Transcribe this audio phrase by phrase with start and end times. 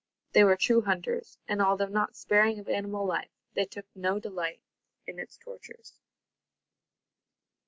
[0.31, 4.63] They were true hunters, and, although not sparing of animal life, they took no delight
[5.05, 5.99] in its tortures.